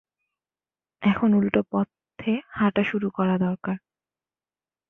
এখন 1.01 1.29
উল্টো 1.33 1.61
পথে 1.71 2.33
হাঁটা 2.49 2.83
শুরু 2.83 3.07
করা 3.09 3.35
দরকার। 3.37 3.77